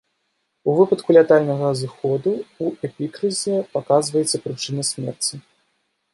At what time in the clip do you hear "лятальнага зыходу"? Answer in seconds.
1.17-2.31